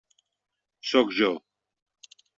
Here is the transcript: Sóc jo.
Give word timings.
Sóc 0.93 1.13
jo. 1.19 1.31